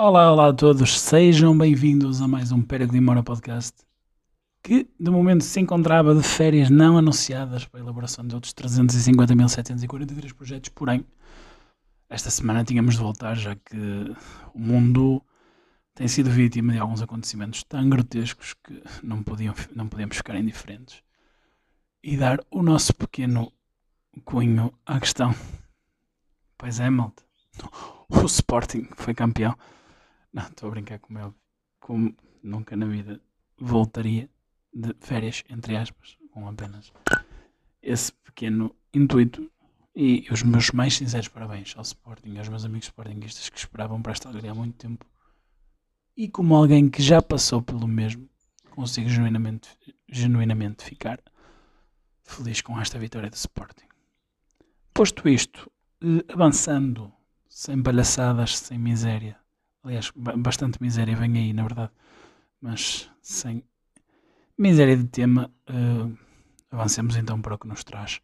[0.00, 3.74] Olá, olá a todos, sejam bem-vindos a mais um Peregrimora Podcast
[4.62, 10.32] que de momento se encontrava de férias não anunciadas para a elaboração de outros 350.743
[10.32, 11.04] projetos, porém
[12.08, 14.14] esta semana tínhamos de voltar já que
[14.54, 15.20] o mundo
[15.96, 21.02] tem sido vítima de alguns acontecimentos tão grotescos que não, podiam, não podíamos ficar indiferentes
[22.04, 23.52] e dar o nosso pequeno
[24.24, 25.34] cunho à questão.
[26.56, 27.24] Pois é, malta.
[28.08, 29.56] O Sporting foi campeão.
[30.32, 31.34] Não, estou a brincar com ele.
[31.80, 33.20] Como nunca na vida
[33.58, 34.28] voltaria
[34.72, 36.92] de férias, entre aspas, com apenas
[37.82, 39.50] esse pequeno intuito.
[39.94, 44.12] E os meus mais sinceros parabéns ao Sporting, aos meus amigos Sportingistas que esperavam para
[44.12, 45.04] esta alegria há muito tempo.
[46.16, 48.28] E como alguém que já passou pelo mesmo,
[48.70, 49.68] consigo genuinamente,
[50.08, 51.20] genuinamente ficar
[52.22, 53.86] feliz com esta vitória do Sporting.
[54.94, 57.12] Posto isto, eh, avançando,
[57.48, 59.36] sem palhaçadas, sem miséria,
[59.88, 61.90] aliás, bastante miséria vem aí, na verdade,
[62.60, 63.64] mas sem
[64.56, 66.16] miséria de tema, uh,
[66.70, 68.20] avancemos então para o que nos traz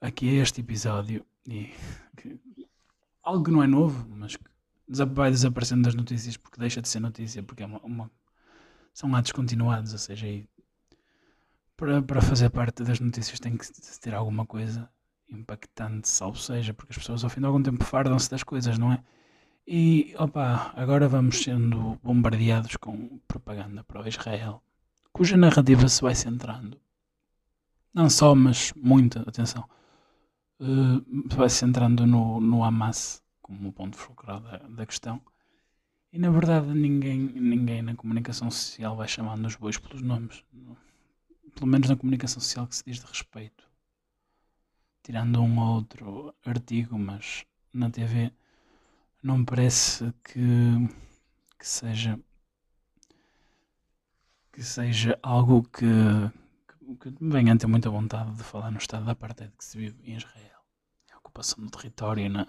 [0.00, 1.72] aqui este episódio e
[2.16, 2.40] que,
[3.22, 4.44] algo que não é novo, mas que
[5.12, 8.10] vai desaparecendo das notícias porque deixa de ser notícia, porque é uma, uma
[8.92, 10.48] são atos continuados, ou seja, aí,
[11.76, 13.66] para, para fazer parte das notícias tem que
[14.00, 14.88] ter alguma coisa
[15.28, 18.92] impactante, salvo seja, porque as pessoas ao fim de algum tempo fardam-se das coisas, não
[18.92, 19.02] é?
[19.66, 24.62] E opa, agora vamos sendo bombardeados com propaganda para o Israel,
[25.10, 26.78] cuja narrativa se vai centrando.
[27.94, 29.64] Não só, mas muita atenção.
[30.60, 31.02] Uh,
[31.34, 35.22] vai se centrando no, no Hamas como ponto fulcral da, da questão.
[36.12, 40.44] E na verdade ninguém, ninguém na comunicação social vai chamando os bois pelos nomes.
[41.54, 43.64] Pelo menos na comunicação social que se diz de respeito.
[45.02, 48.30] Tirando um ou outro artigo, mas na TV
[49.24, 50.40] não me parece que,
[51.58, 52.20] que seja
[54.52, 55.86] que seja algo que,
[57.00, 59.76] que, que venha a ter muita vontade de falar no estado da apartheid que se
[59.78, 60.60] vive em Israel.
[61.12, 62.46] A ocupação do território, na,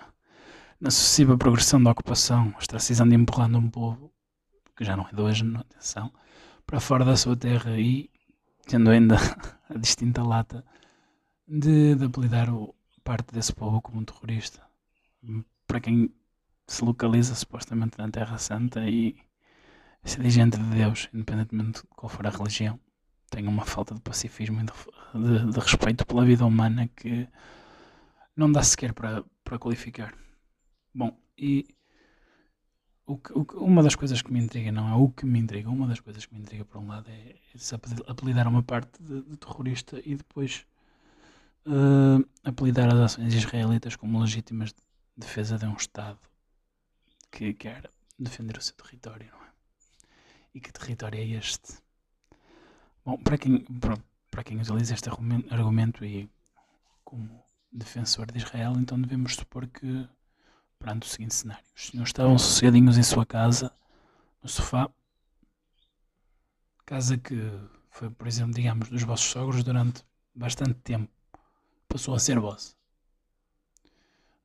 [0.80, 4.14] na sucessiva progressão da ocupação, ostracizando e empurrando um povo,
[4.76, 6.14] que já não é de hoje, não, atenção,
[6.68, 8.12] para fora da sua terra e
[8.68, 9.16] tendo ainda
[9.70, 10.64] a distinta lata
[11.48, 14.62] de, de apelidar o, parte desse povo como um terrorista.
[15.66, 16.14] Para quem
[16.68, 19.16] se localiza supostamente na Terra Santa e
[20.04, 22.80] se diz gente de Deus, independentemente de qual for a religião,
[23.30, 27.28] tem uma falta de pacifismo e de, de, de respeito pela vida humana que
[28.36, 29.24] não dá sequer para,
[29.60, 30.14] qualificar.
[30.94, 31.68] Bom, e
[33.06, 35.70] o que, o uma das coisas que me intriga, não é o que me intriga,
[35.70, 37.76] uma das coisas que me intriga por um lado é, se
[38.08, 40.66] apelidar uma parte de, de terrorista e depois
[41.66, 44.74] uh, apelidar as ações israelitas como legítimas
[45.18, 46.20] defesa de um Estado
[47.36, 49.50] que quer defender o seu território, não é?
[50.54, 51.80] E que território é este?
[53.04, 53.98] Bom, para quem, para,
[54.32, 56.30] para quem utiliza este argumento e
[57.04, 60.08] como defensor de Israel, então devemos supor que,
[60.80, 63.70] perante o seguinte cenário, os senhores estavam sossegadinhos em sua casa,
[64.42, 64.90] no sofá,
[66.86, 67.36] casa que
[67.90, 71.12] foi, por exemplo, digamos, dos vossos sogros durante bastante tempo,
[71.90, 72.74] passou a ser vossa.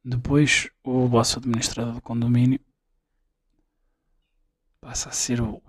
[0.04, 2.58] Depois, o vosso administrador do condomínio
[4.80, 5.62] passa a ser o,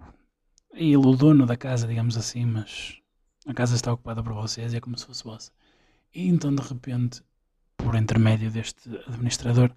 [0.74, 3.00] ele o dono da casa, digamos assim, mas
[3.46, 5.52] a casa está ocupada por vocês e é como se fosse vossa.
[6.14, 7.22] E então, de repente,
[7.78, 9.72] por intermédio deste administrador,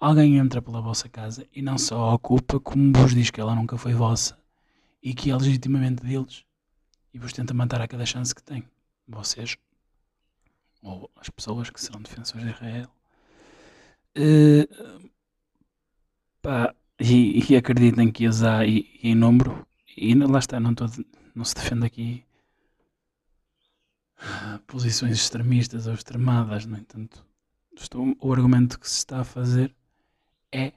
[0.00, 3.54] alguém entra pela vossa casa e não só a ocupa, como vos diz que ela
[3.54, 4.38] nunca foi vossa
[5.02, 6.44] e que é legitimamente deles
[7.12, 8.64] e vos tenta matar a cada chance que tem.
[9.06, 9.56] Vocês,
[10.82, 12.88] ou as pessoas que serão defensores de Israel.
[14.16, 15.10] Uh,
[16.42, 19.66] pá, e, e acreditem que as há e, e em número,
[19.96, 20.86] e lá está, não, tô,
[21.34, 22.24] não se defende aqui
[24.18, 27.24] ah, posições extremistas ou extremadas, no entanto,
[27.76, 29.74] estou, o argumento que se está a fazer
[30.52, 30.72] é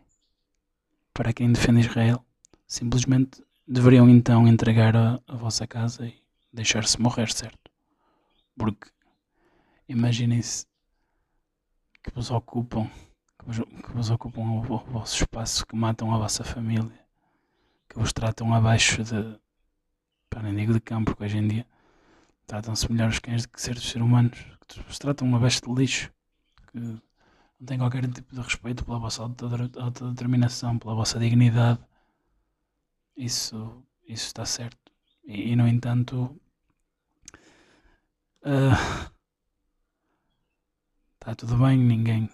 [1.13, 2.23] para quem defende Israel,
[2.67, 6.21] simplesmente deveriam então entregar a, a vossa casa e
[6.53, 7.71] deixar-se morrer, certo?
[8.55, 8.89] Porque
[9.87, 10.65] imaginem-se
[12.03, 12.89] que vos ocupam
[13.41, 16.91] que vos, ocupam o, vosso espaço, que matam a vossa família,
[17.89, 19.39] que vos tratam abaixo de.
[20.29, 21.67] para nem digo de campo, porque hoje em dia
[22.45, 26.11] tratam-se melhor os cães do que seres humanos, que vos tratam abaixo de lixo,
[26.71, 27.01] que não
[27.65, 31.79] têm qualquer tipo de respeito pela vossa autodeterminação, pela vossa dignidade.
[33.17, 34.91] Isso, isso está certo.
[35.25, 36.39] E, e no entanto.
[38.43, 39.11] Uh,
[41.19, 42.27] está tudo bem, ninguém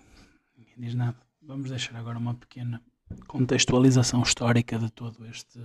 [0.77, 1.17] diz nada.
[1.41, 2.81] Vamos deixar agora uma pequena
[3.27, 5.59] contextualização histórica de todo este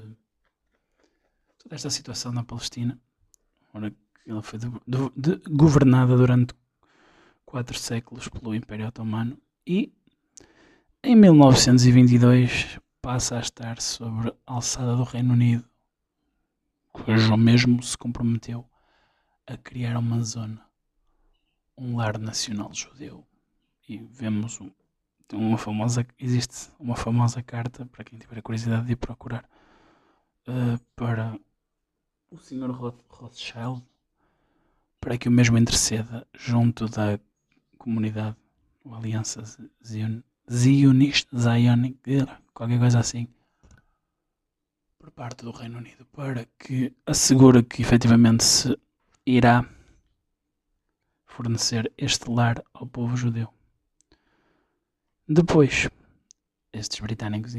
[1.59, 2.99] toda esta situação na Palestina.
[3.73, 3.95] Ora,
[4.27, 6.55] ela foi de, de, de, governada durante
[7.45, 9.93] quatro séculos pelo Império Otomano e
[11.03, 15.65] em 1922 passa a estar sobre a alçada do Reino Unido,
[16.93, 18.65] cujo mesmo se comprometeu
[19.47, 20.65] a criar uma zona,
[21.77, 23.27] um lar nacional judeu.
[23.89, 24.71] E vemos um,
[25.35, 29.49] uma famosa, existe uma famosa carta, para quem tiver a curiosidade de ir procurar,
[30.49, 31.39] uh, para
[32.31, 32.71] o Sr.
[33.09, 33.83] Rothschild,
[35.01, 37.19] para que o mesmo interceda junto da
[37.79, 38.37] comunidade,
[38.85, 39.43] ou Aliança
[40.51, 41.99] Zionista, Zionic,
[42.55, 43.29] qualquer coisa assim,
[44.99, 48.79] por parte do Reino Unido, para que assegure que efetivamente se
[49.27, 49.69] irá
[51.27, 53.53] fornecer este lar ao povo judeu.
[55.35, 55.89] Depois,
[56.75, 57.55] estes britânicos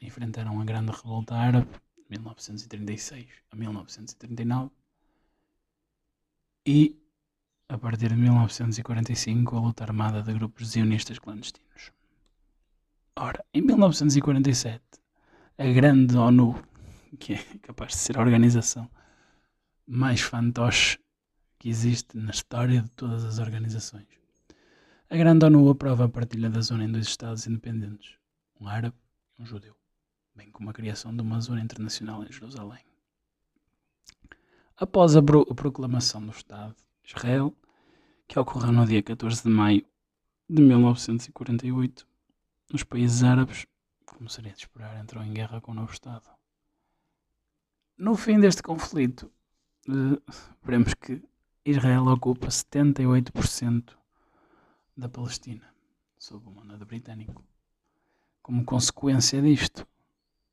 [0.00, 4.70] enfrentaram a Grande Revolta Árabe, de 1936 a 1939,
[6.64, 6.96] e,
[7.68, 11.92] a partir de 1945, a luta armada de grupos zionistas clandestinos.
[13.14, 14.82] Ora, em 1947,
[15.58, 16.64] a grande ONU,
[17.18, 18.90] que é capaz de ser a organização
[19.86, 20.98] mais fantoche
[21.58, 24.06] que existe na história de todas as organizações,
[25.10, 28.18] a Grande ONU aprova a partilha da zona em dois Estados independentes,
[28.60, 28.96] um árabe
[29.38, 29.74] e um judeu,
[30.34, 32.84] bem como a criação de uma zona internacional em Jerusalém.
[34.76, 37.54] Após a, a proclamação do Estado de Israel,
[38.26, 39.82] que ocorreu no dia 14 de maio
[40.46, 42.06] de 1948,
[42.74, 43.66] os países árabes,
[44.04, 46.28] como seria de esperar, entrou em guerra com o novo Estado.
[47.96, 49.32] No fim deste conflito,
[49.88, 50.22] uh,
[50.62, 51.22] veremos que
[51.64, 53.96] Israel ocupa 78%
[54.98, 55.72] da Palestina,
[56.18, 57.44] sob o mandato britânico.
[58.42, 59.86] Como consequência disto,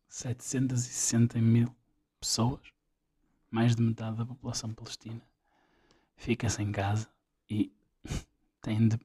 [0.08, 1.76] 760 mil
[2.20, 2.62] pessoas,
[3.50, 5.22] mais de metade da população palestina,
[6.16, 7.10] fica sem casa
[7.50, 7.72] e
[8.62, 9.00] tem de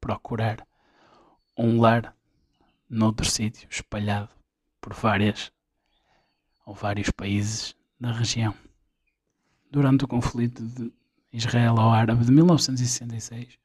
[0.00, 0.66] procurar
[1.56, 2.14] um lar
[2.90, 4.30] noutro sítio, espalhado
[4.80, 5.52] por várias
[6.64, 8.52] ou vários países da região.
[9.70, 10.92] Durante o conflito de
[11.32, 13.58] Israel-Árabe de 1966,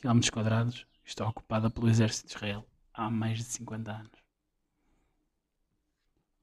[0.02, 4.12] km quadrados está ocupada pelo exército de Israel há mais de 50 anos.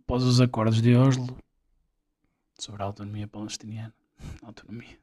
[0.00, 1.36] Após os acordos de Oslo
[2.58, 3.94] sobre a autonomia palestiniana,
[4.42, 4.98] autonomia,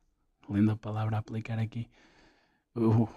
[0.49, 1.87] linda palavra a aplicar aqui,
[2.73, 3.07] o,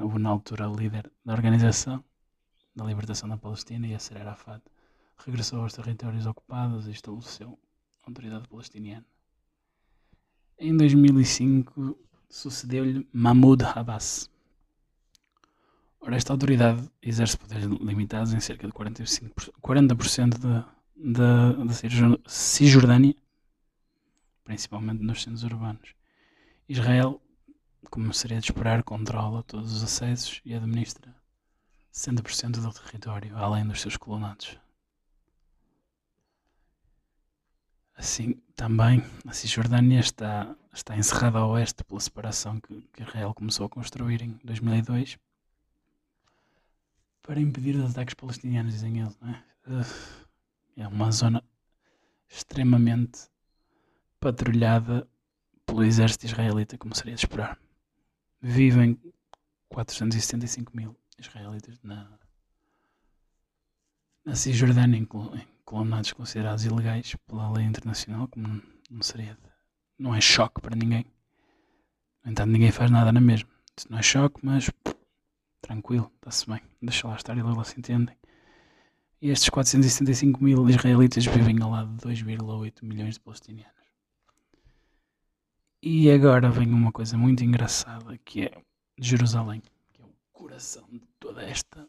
[0.00, 2.02] o na altura líder da organização
[2.74, 4.62] da libertação da Palestina, Yasser Arafat,
[5.18, 7.58] regressou aos territórios ocupados e estabeleceu
[8.02, 9.06] a autoridade palestiniana.
[10.58, 11.96] Em 2005
[12.28, 14.28] sucedeu-lhe Mahmoud Abbas,
[16.06, 23.14] Ora, esta autoridade exerce poderes limitados em cerca de 45%, 40% da, Cisjordânia,
[24.44, 25.94] principalmente nos centros urbanos.
[26.68, 27.22] Israel,
[27.88, 31.16] como seria de esperar, controla todos os acessos e administra
[31.90, 34.58] 60% do território, além dos seus colonatos.
[37.96, 43.64] Assim, também, a Cisjordânia está, está encerrada a oeste pela separação que, que Israel começou
[43.64, 45.18] a construir em 2002
[47.24, 49.18] para impedir os ataques palestinianos, dizem eles.
[50.76, 50.82] É?
[50.82, 51.42] é uma zona
[52.28, 53.28] extremamente
[54.20, 55.08] patrulhada
[55.64, 57.58] pelo exército israelita, como seria de esperar.
[58.40, 59.00] Vivem
[59.70, 62.18] 475 mil israelitas na,
[64.24, 65.06] na Cisjordânia,
[65.64, 69.50] colonados considerados ilegais pela lei internacional, como não seria de,
[69.98, 71.06] não é choque para ninguém.
[72.22, 73.48] No entanto, ninguém faz nada na mesma.
[73.76, 74.70] Isso não é choque, mas
[75.64, 78.16] tranquilo, está-se bem, deixa lá estar e lá se entendem.
[79.20, 83.72] E estes 475 mil israelitas vivem ao lado de 2,8 milhões de palestinianos.
[85.82, 88.62] E agora vem uma coisa muito engraçada que é
[88.98, 91.88] Jerusalém, que é o coração de toda esta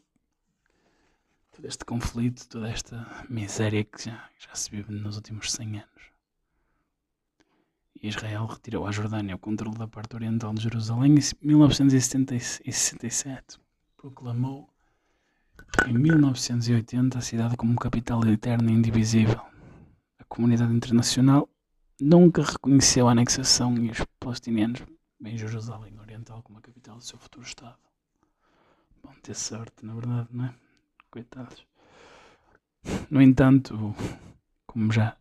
[1.52, 6.12] todo este conflito, toda esta miséria que já, já se vive nos últimos 100 anos.
[8.02, 13.58] Israel retirou à Jordânia o controle da parte oriental de Jerusalém em 1967
[14.06, 14.70] proclamou
[15.88, 19.40] Em 1980, a cidade como capital eterna e indivisível.
[20.18, 21.48] A comunidade internacional
[22.00, 24.82] nunca reconheceu a anexação e os palestinianos
[25.18, 27.78] bem Jerusalém Oriental como a capital do seu futuro Estado.
[29.02, 30.54] Vão ter sorte, na verdade, não é?
[31.10, 31.66] Coitados.
[33.10, 33.92] No entanto,
[34.66, 35.16] como já,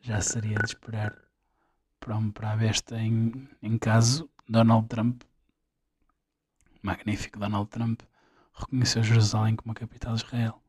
[0.00, 1.16] já seria de esperar
[1.98, 5.22] para, para a besta em, em caso, Donald Trump,
[6.84, 8.02] magnífico Donald Trump,
[8.52, 10.62] reconheceu Jerusalém como a capital de Israel.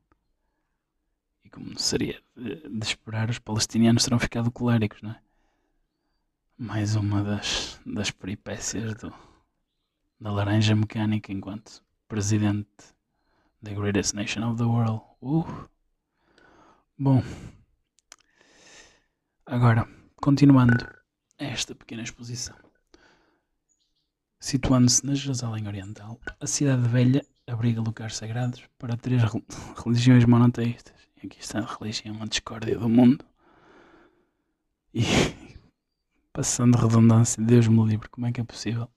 [1.44, 5.20] E como seria de, de esperar, os palestinianos terão ficado coléricos, não é?
[6.58, 9.14] Mais uma das, das peripécias do,
[10.20, 12.96] da laranja mecânica enquanto presidente
[13.62, 15.02] da greatest nation of the world.
[15.22, 15.68] Uh.
[16.98, 17.22] Bom,
[19.46, 20.78] agora, continuando
[21.38, 22.56] esta pequena exposição.
[24.46, 29.24] Situando-se na Jerusalém Oriental, a cidade velha abriga lugares sagrados para três
[29.84, 30.94] religiões monoteístas.
[31.18, 33.25] E aqui está a religião, a discórdia do mundo.
[34.94, 35.02] E
[36.32, 38.88] passando redundância, Deus me livre, como é que é possível?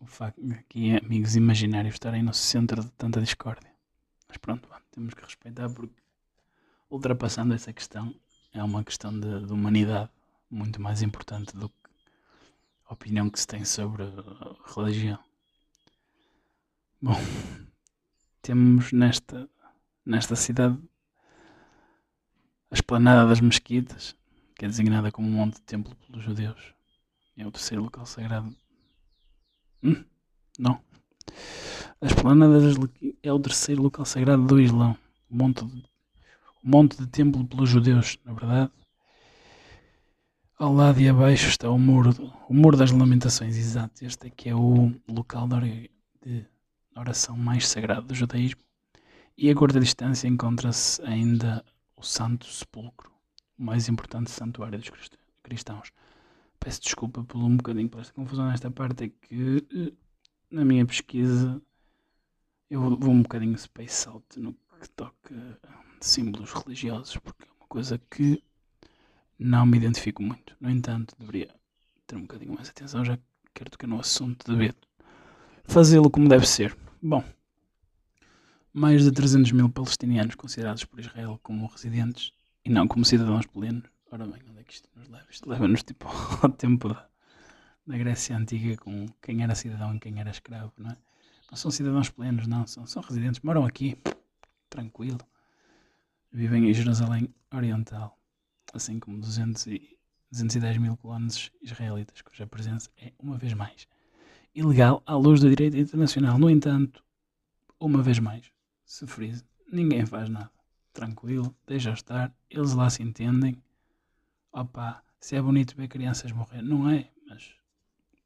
[0.00, 3.70] O facto de aqui amigos imaginários estarem no centro de tanta discórdia.
[4.28, 6.02] Mas pronto, temos que respeitar porque
[6.90, 8.12] ultrapassando essa questão
[8.52, 10.10] é uma questão de, de humanidade
[10.50, 11.87] muito mais importante do que
[12.88, 15.18] a opinião que se tem sobre a religião.
[17.00, 17.14] Bom,
[18.40, 19.48] temos nesta,
[20.04, 20.78] nesta cidade
[22.70, 24.16] a esplanada das mesquitas,
[24.56, 26.74] que é designada como um monte de templo pelos judeus.
[27.36, 28.54] É o terceiro local sagrado.
[29.82, 30.04] Hum,
[30.58, 30.80] não.
[32.00, 32.74] A esplanada das
[33.22, 34.96] é o terceiro local sagrado do Islão.
[35.30, 35.84] O monte de,
[36.64, 38.72] o monte de templo pelos judeus, na verdade.
[40.58, 42.10] Ao lado e abaixo está o muro,
[42.48, 44.04] o muro das lamentações, exato.
[44.04, 46.44] Este aqui é o local de
[46.96, 48.60] oração mais sagrado do judaísmo.
[49.36, 51.64] E a curta distância encontra-se ainda
[51.96, 53.12] o Santo Sepulcro
[53.56, 54.90] o mais importante santuário dos
[55.44, 55.92] cristãos.
[56.58, 59.92] Peço desculpa por um bocadinho por esta confusão nesta parte, é que eh,
[60.50, 61.62] na minha pesquisa
[62.68, 65.60] eu vou um bocadinho space out no que toca
[66.00, 68.42] símbolos religiosos, porque é uma coisa que
[69.38, 70.56] não me identifico muito.
[70.60, 71.48] No entanto, deveria
[72.06, 73.22] ter um bocadinho mais atenção, já que
[73.54, 74.74] quero tocar no assunto, dever
[75.64, 76.76] fazê-lo como deve ser.
[77.00, 77.22] Bom,
[78.72, 82.32] mais de 300 mil palestinianos considerados por Israel como residentes
[82.64, 83.84] e não como cidadãos plenos.
[84.10, 85.26] Ora bem, onde é que isto nos leva?
[85.30, 86.08] Isto leva-nos tipo
[86.42, 87.06] ao tempo da,
[87.86, 90.96] da Grécia Antiga com quem era cidadão e quem era escravo, não é?
[91.50, 93.96] Não são cidadãos plenos, não, são, são residentes, moram aqui,
[94.68, 95.20] tranquilo.
[96.30, 98.18] Vivem em Jerusalém Oriental,
[98.72, 99.98] assim como 200 e,
[100.30, 103.88] 210 mil colonos israelitas, cuja presença é, uma vez mais,
[104.54, 106.38] ilegal à luz do direito internacional.
[106.38, 107.02] No entanto,
[107.80, 108.50] uma vez mais,
[108.84, 110.50] se frisa, ninguém faz nada
[110.98, 113.62] tranquilo, deixa estar, eles lá se entendem.
[114.52, 117.54] Opa, se é bonito ver crianças morrer, não é, mas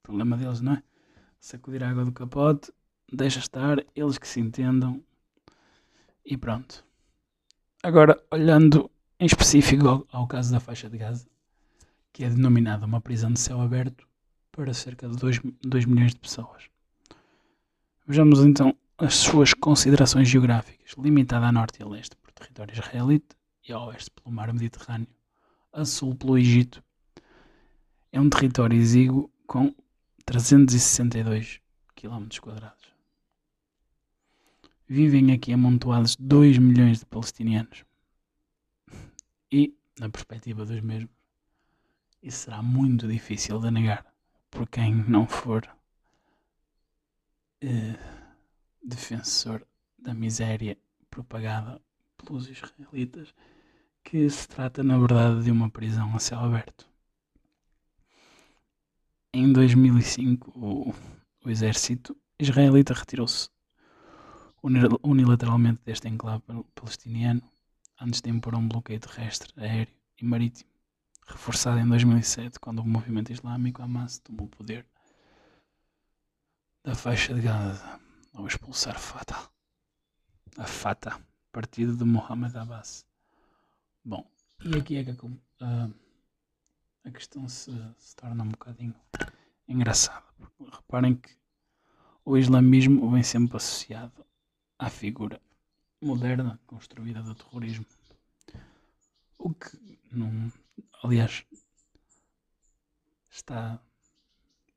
[0.02, 0.82] problema deles, não é?
[1.38, 2.72] Sacudir a água do capote,
[3.12, 5.04] deixa estar, eles que se entendam
[6.24, 6.82] e pronto.
[7.82, 8.90] Agora, olhando
[9.22, 11.28] em específico ao, ao caso da faixa de Gaza,
[12.12, 14.04] que é denominada uma prisão de céu aberto
[14.50, 15.16] para cerca de
[15.62, 16.64] 2 milhões de pessoas.
[18.04, 23.36] Vejamos então as suas considerações geográficas, limitada a norte e a leste território israelita
[23.68, 25.06] e a oeste pelo mar Mediterrâneo,
[25.72, 26.82] a sul pelo Egito.
[28.10, 29.72] É um território exíguo com
[30.26, 31.60] 362
[31.94, 32.92] km quadrados.
[34.88, 37.84] Vivem aqui amontoados 2 milhões de palestinianos.
[39.52, 41.10] E, na perspectiva dos mesmos,
[42.22, 44.06] isso será muito difícil de negar
[44.50, 45.68] por quem não for
[47.60, 47.98] eh,
[48.82, 49.66] defensor
[49.98, 50.78] da miséria
[51.10, 51.82] propagada
[52.16, 53.34] pelos israelitas
[54.02, 56.88] que se trata, na verdade, de uma prisão a céu aberto.
[59.34, 60.94] Em 2005, o,
[61.44, 63.50] o exército israelita retirou-se
[65.02, 66.42] unilateralmente deste enclave
[66.74, 67.51] palestiniano
[68.02, 70.70] antes de impor um bloqueio terrestre, aéreo e marítimo,
[71.26, 74.84] reforçado em 2007, quando o movimento islâmico Hamas tomou o poder
[76.82, 78.00] da faixa de Gaza
[78.34, 79.48] ao expulsar Fatah.
[80.58, 81.20] A Fatah
[81.52, 83.06] partido de Mohamed Abbas.
[84.04, 84.26] Bom,
[84.64, 85.12] e aqui é que
[85.60, 85.88] a,
[87.04, 88.94] a questão se, se, torna um bocadinho
[89.68, 90.24] engraçada.
[90.72, 91.30] Reparem que
[92.24, 94.24] o islamismo vem sempre associado
[94.78, 95.40] à figura
[96.04, 97.86] moderna construída do terrorismo.
[99.38, 100.52] O que, não,
[101.02, 101.44] aliás,
[103.30, 103.80] está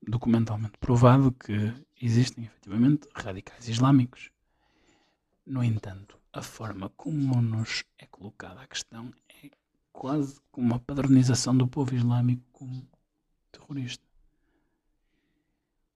[0.07, 4.31] documentalmente provado que existem efetivamente radicais islâmicos
[5.45, 9.51] No entanto, a forma como nos é colocada a questão é
[9.93, 12.87] quase como uma padronização do povo islâmico como
[13.51, 14.03] terrorista.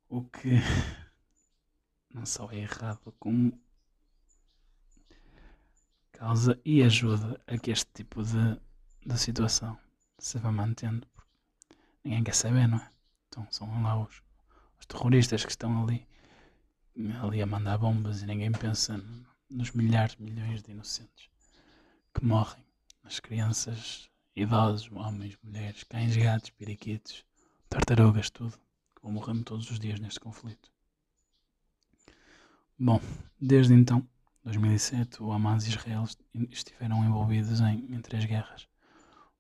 [0.08, 0.50] O que
[2.14, 3.60] não só é errado, como
[6.20, 8.60] causa e ajuda a que este tipo de,
[9.06, 9.78] de situação
[10.18, 11.08] se vá mantendo.
[12.04, 12.92] Ninguém quer saber, não é?
[13.28, 14.22] Então são lá os,
[14.78, 16.06] os terroristas que estão ali,
[17.22, 19.02] ali a mandar bombas e ninguém pensa
[19.50, 21.30] nos milhares, milhões de inocentes
[22.14, 22.66] que morrem.
[23.04, 27.24] As crianças, idosos, homens, mulheres, cães, gatos, periquitos,
[27.70, 28.58] tartarugas, tudo,
[28.94, 30.70] que vão morrendo todos os dias neste conflito.
[32.78, 33.00] Bom,
[33.40, 34.06] desde então,
[34.50, 36.06] 2007, o Hamas e Israel
[36.50, 38.68] estiveram envolvidos em, em três guerras: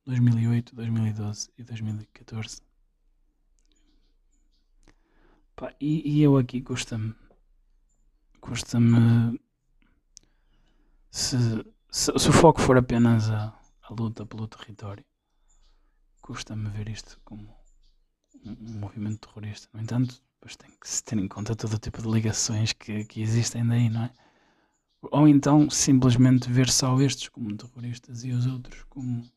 [0.05, 2.61] 2008, 2012 e 2014.
[5.55, 7.15] Pá, e, e, eu aqui custa-me.
[8.39, 9.39] Custa-me.
[11.09, 11.37] Se,
[11.89, 15.03] se, se, o foco for apenas a, a luta pelo território,
[16.21, 17.51] custa-me ver isto como
[18.45, 19.67] um, movimento terrorista.
[19.73, 23.03] No entanto, depois tem que se ter em conta todo o tipo de ligações que,
[23.05, 24.13] que existem daí, não é?
[25.01, 29.29] Ou então simplesmente ver só estes como terroristas e os outros como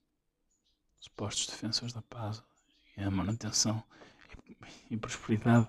[0.99, 2.43] supostos defensores da paz
[2.97, 3.83] e a manutenção
[4.49, 5.69] e, e prosperidade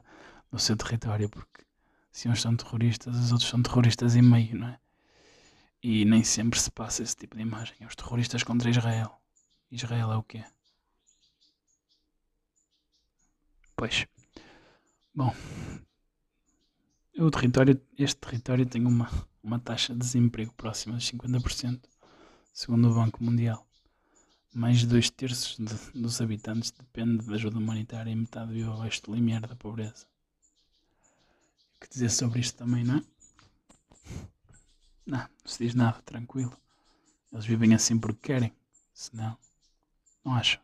[0.51, 1.63] no seu território, porque
[2.12, 4.79] se uns são terroristas, os outros são terroristas e meio, não é?
[5.81, 7.75] E nem sempre se passa esse tipo de imagem.
[7.79, 9.19] É os terroristas contra Israel.
[9.69, 10.43] Israel é o quê?
[13.75, 14.07] Pois.
[15.13, 15.35] Bom.
[17.17, 19.09] O território, este território tem uma,
[19.43, 21.81] uma taxa de desemprego próxima de 50%,
[22.53, 23.67] segundo o Banco Mundial.
[24.53, 29.03] Mais de dois terços de, dos habitantes dependem de ajuda humanitária e metade vive abaixo
[29.03, 30.05] do limiar da pobreza
[31.83, 33.03] que dizer sobre isto também, não é?
[35.05, 36.55] Não, não se diz nada, tranquilo.
[37.31, 38.53] Eles vivem assim porque querem,
[38.94, 39.37] senão,
[40.24, 40.61] não acham.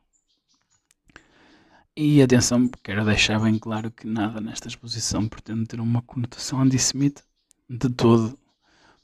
[1.96, 7.22] E atenção, quero deixar bem claro que nada nesta exposição pretende ter uma conotação antissemita
[7.70, 8.40] de todo.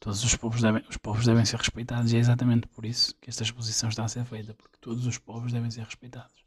[0.06, 3.28] Todos os povos, devem, os povos devem ser respeitados e é exatamente por isso que
[3.28, 6.46] esta exposição está a ser feita, porque todos os povos devem ser respeitados,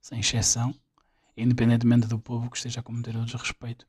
[0.00, 0.74] sem exceção,
[1.36, 3.86] independentemente do povo que esteja a cometer o desrespeito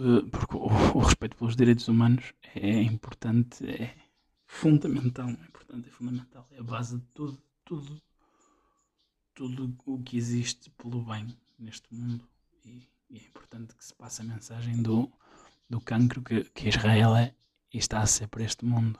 [0.00, 3.94] eh, porque o, respeito pelos direitos humanos é importante, é
[4.46, 8.02] fundamental, é importante, é fundamental, é a base de tudo, tudo,
[9.34, 12.26] tudo o que existe pelo bem neste mundo.
[12.64, 15.12] E, e é importante que se passe a mensagem do,
[15.68, 17.34] do cancro que, que Israel é
[17.72, 18.98] e está a ser para este mundo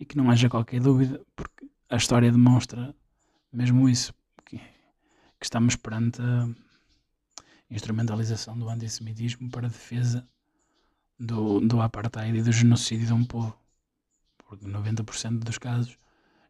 [0.00, 2.94] e que não haja qualquer dúvida, porque a história demonstra
[3.52, 4.14] mesmo isso,
[4.46, 6.48] que, que estamos perante a
[7.70, 10.26] instrumentalização do antissemitismo para defesa
[11.18, 13.54] do, do apartheid e do genocídio de um povo.
[14.46, 15.96] Porque 90% dos casos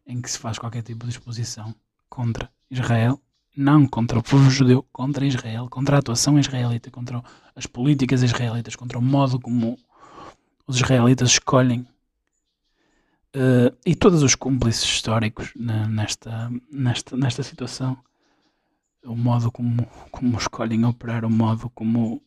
[0.07, 1.75] em que se faz qualquer tipo de exposição
[2.09, 3.21] contra Israel,
[3.55, 7.21] não contra o povo judeu, contra Israel, contra a atuação israelita, contra
[7.53, 9.77] as políticas israelitas, contra o modo como
[10.67, 11.87] os israelitas escolhem
[13.35, 17.97] uh, e todos os cúmplices históricos nesta, nesta, nesta situação
[19.05, 22.21] o modo como, como escolhem operar, o modo como,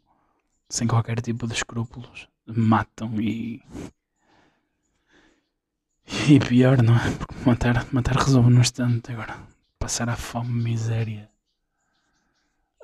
[0.69, 3.63] sem qualquer tipo de escrúpulos, matam e.
[6.29, 7.11] E pior, não é?
[7.13, 9.11] Porque matar, matar resolve no instante.
[9.13, 9.39] Agora,
[9.79, 11.31] passar a fome, miséria.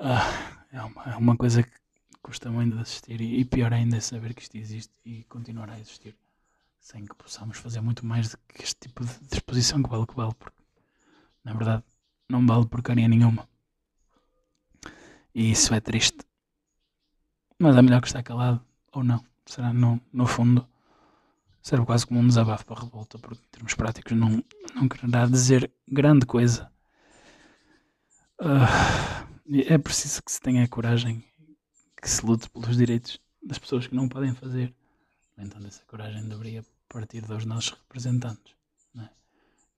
[0.00, 0.26] Ah,
[0.72, 1.79] é, uma, é uma coisa que
[2.22, 3.20] custa muito de assistir.
[3.20, 6.16] E, e pior ainda é saber que isto existe e continuará a existir.
[6.80, 10.14] Sem que possamos fazer muito mais do que este tipo de disposição que vale que
[10.14, 10.34] vale.
[10.34, 10.56] Porque,
[11.44, 11.84] na verdade,
[12.28, 13.48] não vale porcaria nenhuma.
[15.34, 16.24] E isso é triste.
[17.58, 19.24] Mas é melhor que estar calado, ou não.
[19.44, 20.66] Será, no, no fundo,
[21.62, 24.42] serve quase como um desabafo para a revolta, porque em termos práticos não,
[24.74, 26.70] não quererá dizer grande coisa.
[28.40, 29.20] Uh,
[29.66, 31.22] é preciso que se tenha coragem,
[32.00, 34.74] que se lute pelos direitos das pessoas que não podem fazer.
[35.36, 38.54] Entanto, essa coragem deveria partir dos nossos representantes,
[38.98, 39.08] é?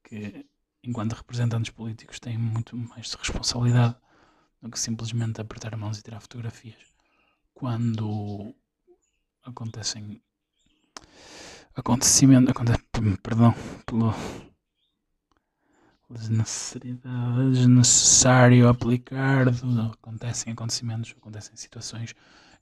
[0.03, 0.47] que,
[0.83, 3.97] enquanto representantes políticos, têm muito mais de responsabilidade
[4.61, 6.77] do que simplesmente apertar mãos e tirar fotografias.
[7.55, 8.55] Quando
[9.45, 10.23] acontecem
[11.75, 12.83] acontecimentos, acontece,
[13.23, 13.55] perdão,
[13.87, 14.15] pelo
[17.51, 19.47] desnecessário aplicar,
[19.93, 22.15] acontecem acontecimentos, acontecem situações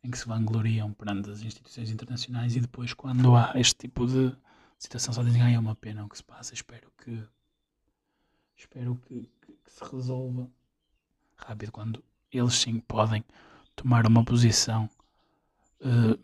[0.03, 4.35] em que se vangloriam perante as instituições internacionais e depois quando há este tipo de
[4.79, 7.23] situação só dizem, ah, é uma pena o que se passa, espero que
[8.57, 10.49] espero que, que, que se resolva
[11.37, 11.73] rápido.
[11.73, 13.25] Quando eles sim podem
[13.75, 14.89] tomar uma posição,
[15.81, 16.19] uh,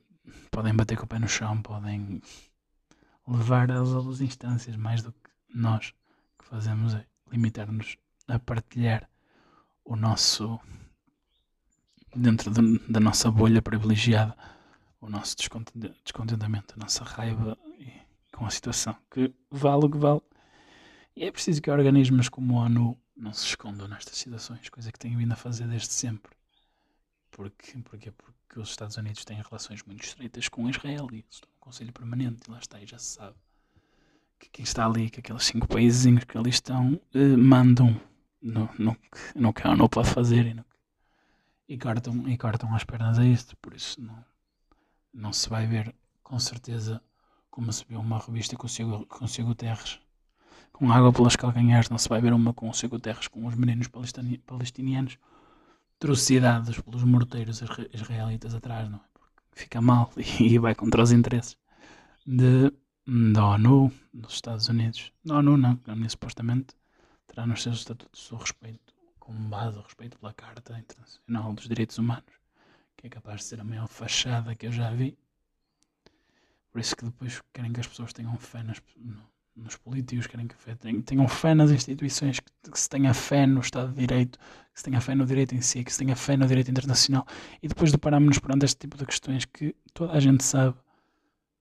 [0.51, 2.23] podem bater com o pé no chão, podem
[3.27, 5.93] levar as outras instâncias mais do que nós
[6.39, 7.97] que fazemos é limitar-nos
[8.29, 9.09] a partilhar
[9.85, 10.59] o nosso
[12.15, 14.37] dentro de, da nossa bolha privilegiada
[15.01, 15.37] o nosso
[16.05, 17.57] descontentamento, a nossa raiva
[18.33, 20.23] com a situação que vale o que vale
[21.15, 24.99] e é preciso que organismos como a ONU não se escondam nestas situações, coisa que
[24.99, 26.31] têm vindo a fazer desde sempre.
[27.31, 31.59] Porque, porque, porque os Estados Unidos têm relações muito estreitas com Israel e estão no
[31.59, 33.37] Conselho Permanente e lá está, e já se sabe
[34.39, 37.99] que quem está ali, que aqueles cinco países que ali estão, eh, mandam
[38.41, 38.97] no, no,
[39.35, 40.65] no que a ONU pode fazer e, no,
[41.69, 44.25] e, cortam, e cortam as pernas a isto, por isso não,
[45.13, 47.03] não se vai ver com certeza
[47.51, 49.99] como se viu uma revista com o Ciego, com o Terres
[50.73, 53.55] com água pelas calcanhares, não se vai ver uma com o Ciego Terres com os
[53.55, 53.89] meninos
[54.45, 55.19] palestinianos
[55.99, 57.63] trucidados pelos morteiros
[57.95, 59.01] israelitas atrás, não é?
[59.15, 61.57] Porque fica mal e vai contra os interesses
[62.27, 62.71] de,
[63.07, 65.13] da ONU, dos Estados Unidos.
[65.25, 66.75] Da ONU não, a ONU supostamente
[67.27, 71.99] terá nos seus estatutos o respeito, como base o respeito pela Carta Internacional dos Direitos
[71.99, 72.33] Humanos,
[72.97, 75.17] que é capaz de ser a maior fachada que eu já vi.
[76.73, 78.83] Por isso que depois querem que as pessoas tenham fé nas,
[79.55, 80.57] nos políticos, querem que
[81.05, 85.01] tenham fé nas instituições, que, se tenha fé no Estado de Direito, que se tenha
[85.01, 87.27] fé no direito em si, que se tenha fé no direito internacional.
[87.63, 90.77] E depois deparamos-nos perante este tipo de questões que toda a gente sabe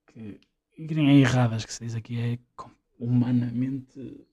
[0.08, 0.40] que,
[0.78, 2.40] é erradas, que se diz aqui, é
[3.00, 4.26] humanamente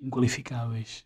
[0.00, 1.04] inqualificáveis,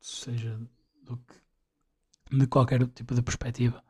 [0.00, 0.58] seja
[1.02, 3.82] do que, de qualquer tipo de perspectiva,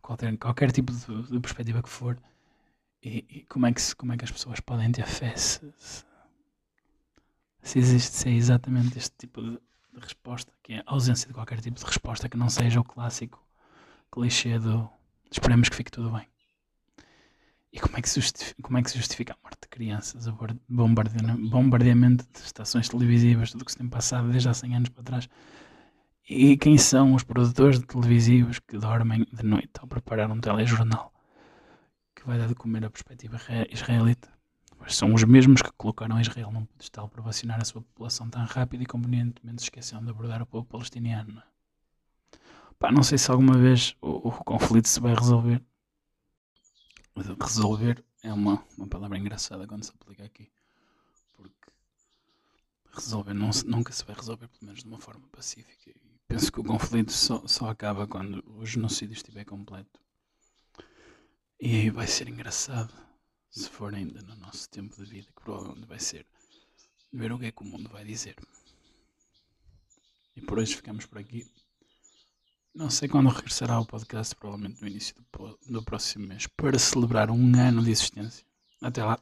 [0.00, 2.18] qualquer, qualquer tipo de, de perspectiva que for.
[3.02, 5.72] E, e, como, é que se, como é que as pessoas podem ter fé se,
[5.76, 6.04] se
[7.62, 9.50] se existe se é exatamente este tipo de,
[9.92, 12.84] de, resposta, que é a ausência de qualquer tipo de resposta que não seja o
[12.84, 13.42] clássico
[14.10, 14.90] clichê do
[15.30, 16.26] esperemos que fique tudo bem.
[17.72, 20.36] E como é que justifica, como é que se justifica a morte de crianças, o
[20.68, 25.02] bombardeamento de estações televisivas, tudo o que se tem passado desde há 100 anos para
[25.02, 25.28] trás?
[26.28, 31.12] E quem são os produtores de televisivos que dormem de noite ao preparar um telejornal
[32.14, 33.38] que vai dar de comer a perspectiva
[33.70, 34.32] israelita?
[34.88, 38.82] são os mesmos que colocaram Israel num pedestal para vacinar a sua população tão rápido
[38.82, 41.38] e convenientemente esqueceram de abordar o povo palestiniano.
[41.38, 41.42] É?
[42.78, 45.62] Pá, não sei se alguma vez o, o, conflito se vai resolver.
[47.40, 50.50] Resolver é uma, uma palavra engraçada quando se aplica aqui.
[51.34, 51.70] Porque
[52.92, 55.90] resolver não nunca se vai resolver, pelo menos de uma forma pacífica.
[55.90, 60.00] E penso que o conflito só, só acaba quando o genocídio estiver completo.
[61.60, 62.92] E aí vai ser engraçado
[63.50, 66.26] se for ainda no nosso tempo de vida, que provavelmente vai ser,
[67.12, 68.34] ver o que é que o mundo vai dizer.
[70.34, 71.46] E por hoje ficamos por aqui.
[72.74, 77.30] Não sei quando regressará o podcast, provavelmente no início do, do próximo mês, para celebrar
[77.30, 78.46] um ano de existência.
[78.80, 79.18] Até lá,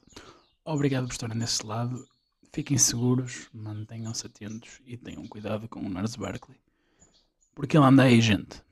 [0.65, 2.07] obrigado por estarem desse lado.
[2.53, 6.61] Fiquem seguros, mantenham-se atentos e tenham cuidado com o Nars Barkley.
[7.53, 8.63] Porque ele anda aí, gente.